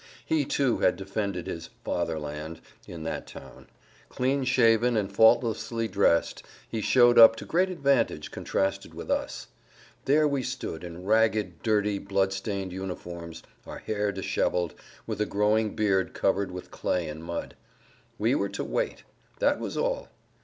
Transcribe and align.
He, 0.25 0.45
too, 0.45 0.79
had 0.79 0.95
defended 0.95 1.45
his 1.45 1.69
"Fatherland" 1.85 2.59
in 2.87 3.03
that 3.03 3.27
town. 3.27 3.67
Clean 4.09 4.43
shaven 4.45 4.97
and 4.97 5.11
faultlessly 5.13 5.87
dressed, 5.87 6.41
he 6.67 6.81
showed 6.81 7.19
up 7.19 7.35
to 7.35 7.45
great 7.45 7.69
advantage 7.69 8.31
contrasted 8.31 8.95
with 8.95 9.11
us. 9.11 9.49
There 10.05 10.27
we 10.27 10.41
stood 10.41 10.83
in 10.83 11.03
ragged, 11.05 11.61
dirty, 11.61 11.99
blood 11.99 12.33
stained 12.33 12.73
uniforms, 12.73 13.43
our 13.67 13.77
hair 13.77 14.11
disheveled, 14.11 14.73
with 15.05 15.21
a 15.21 15.27
growing 15.27 15.75
beard 15.75 16.15
covered 16.15 16.49
with 16.49 16.71
clay 16.71 17.07
and 17.07 17.23
mud. 17.23 17.55
We 18.17 18.33
were 18.33 18.49
to 18.49 18.63
wait. 18.63 19.03
That 19.37 19.59
was 19.59 19.77
all. 19.77 20.07